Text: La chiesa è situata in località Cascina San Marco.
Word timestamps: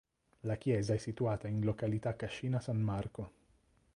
La 0.39 0.55
chiesa 0.55 0.95
è 0.95 0.97
situata 0.97 1.47
in 1.47 1.61
località 1.61 2.15
Cascina 2.15 2.59
San 2.59 2.81
Marco. 2.81 3.31